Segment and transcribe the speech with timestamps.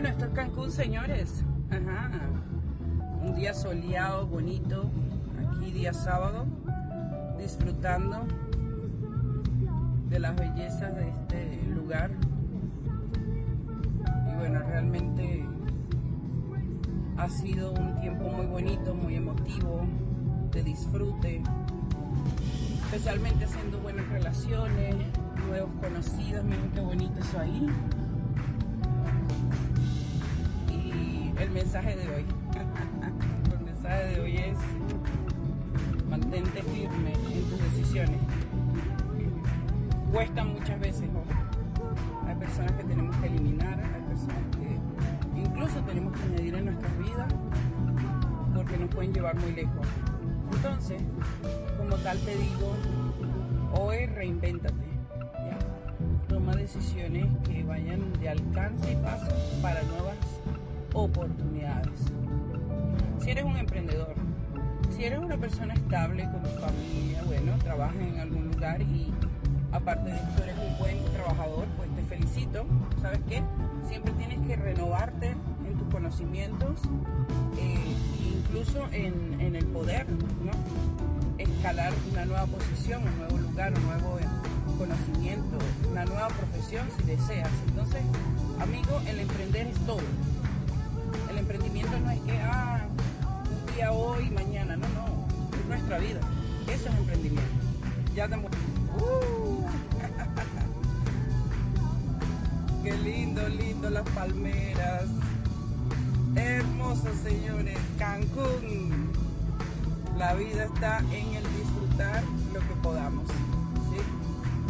[0.00, 1.42] Bueno, esto es Cancún, señores.
[3.20, 4.88] Un día soleado, bonito.
[5.44, 6.46] Aquí día sábado.
[7.36, 8.24] Disfrutando
[10.08, 12.12] de las bellezas de este lugar.
[14.30, 15.44] Y bueno, realmente
[17.16, 19.80] ha sido un tiempo muy bonito, muy emotivo,
[20.52, 21.42] de disfrute.
[22.84, 24.94] Especialmente haciendo buenas relaciones,
[25.48, 26.44] nuevos conocidos.
[26.44, 27.66] Miren qué bonito eso ahí.
[31.48, 32.24] El mensaje de hoy.
[33.58, 34.58] el mensaje de hoy es
[36.08, 38.20] mantente firme en tus decisiones.
[40.12, 41.08] Cuesta muchas veces,
[42.26, 46.98] Hay personas que tenemos que eliminar, hay personas que incluso tenemos que añadir en nuestras
[46.98, 47.34] vidas
[48.54, 49.86] porque nos pueden llevar muy lejos.
[50.52, 51.00] Entonces,
[51.78, 52.74] como tal te digo,
[53.72, 54.88] hoy reinvéntate.
[56.28, 60.27] Toma decisiones que vayan de alcance y paso para nuevas
[61.04, 62.00] oportunidades.
[63.20, 64.14] Si eres un emprendedor,
[64.96, 69.12] si eres una persona estable con tu familia, bueno, trabajas en algún lugar y
[69.72, 72.66] aparte de que eres un buen trabajador, pues te felicito.
[73.00, 73.42] ¿Sabes qué?
[73.88, 76.80] Siempre tienes que renovarte en tus conocimientos,
[77.58, 77.94] eh,
[78.36, 80.06] incluso en, en, el poder,
[80.44, 80.52] ¿no?
[81.38, 84.18] Escalar una nueva posición, un nuevo lugar, un nuevo
[84.78, 85.58] conocimiento,
[85.90, 87.50] una nueva profesión si deseas.
[87.68, 88.02] Entonces,
[88.60, 90.00] amigo, el emprender es todo
[91.30, 92.86] el emprendimiento no es que, ah,
[93.50, 95.26] un día hoy, mañana, no, no,
[95.58, 96.20] es nuestra vida.
[96.66, 97.50] Eso es emprendimiento.
[98.14, 98.36] Ya te.
[102.82, 105.06] Qué lindo, lindo las palmeras.
[106.34, 109.10] Hermosos señores, Cancún.
[110.16, 113.24] La vida está en el disfrutar lo que podamos.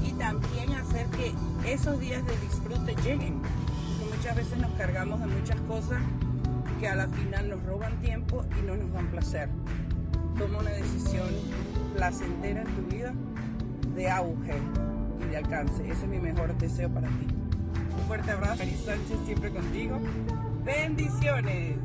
[0.06, 1.34] Y también hacer que
[1.66, 3.40] esos días de disfrute lleguen.
[3.40, 6.02] Porque muchas veces nos cargamos de muchas cosas
[6.78, 9.48] que a la final nos roban tiempo y no nos dan placer.
[10.38, 11.28] Toma una decisión
[11.94, 13.12] placentera en tu vida
[13.94, 14.54] de auge
[15.20, 15.82] y de alcance.
[15.84, 17.26] Ese es mi mejor deseo para ti.
[17.98, 19.98] Un fuerte abrazo, Ari Sánchez, siempre contigo.
[20.64, 21.76] Bendiciones.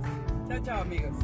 [0.49, 1.15] Chao, chao, amigos.